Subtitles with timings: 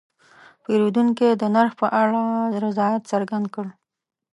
[0.63, 2.21] پیرودونکی د نرخ په اړه
[2.63, 3.65] رضایت څرګند کړ.